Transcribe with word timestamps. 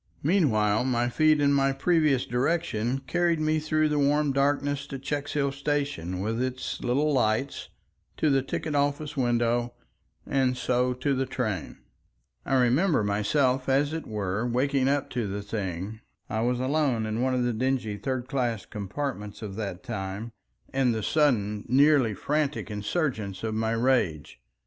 Meanwhile 0.23 0.85
my 0.85 1.09
feet 1.09 1.39
and 1.39 1.53
my 1.53 1.71
previous 1.73 2.25
direction 2.25 3.01
carried 3.05 3.39
me 3.39 3.59
through 3.59 3.87
the 3.87 3.99
warm 3.99 4.33
darkness 4.33 4.87
to 4.87 4.97
Checkshill 4.97 5.51
station 5.53 6.21
with 6.21 6.41
its 6.41 6.81
little 6.81 7.13
lights, 7.13 7.69
to 8.17 8.31
the 8.31 8.41
ticket 8.41 8.73
office 8.73 9.15
window, 9.15 9.75
and 10.25 10.57
so 10.57 10.93
to 10.95 11.13
the 11.13 11.27
train. 11.27 11.83
I 12.47 12.55
remember 12.55 13.03
myself 13.03 13.69
as 13.69 13.93
it 13.93 14.07
were 14.07 14.47
waking 14.47 14.87
up 14.89 15.11
to 15.11 15.27
the 15.27 15.43
thing—I 15.43 16.39
was 16.41 16.59
alone 16.59 17.05
in 17.05 17.21
one 17.21 17.35
of 17.35 17.43
the 17.43 17.53
dingy 17.53 17.95
"third 17.95 18.27
class" 18.27 18.65
compartments 18.65 19.43
of 19.43 19.55
that 19.57 19.83
time—and 19.83 20.95
the 20.95 21.03
sudden 21.03 21.63
nearly 21.67 22.15
frantic 22.15 22.71
insurgence 22.71 23.43
of 23.43 23.53
my 23.53 23.73
rage. 23.73 24.41